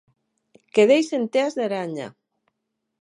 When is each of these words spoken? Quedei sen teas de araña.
Quedei 0.75 1.01
sen 1.09 1.23
teas 1.33 1.53
de 1.57 1.63
araña. 1.67 2.07